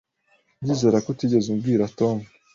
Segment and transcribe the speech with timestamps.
[0.61, 2.17] Ndizera ko utigeze ubwira Tom.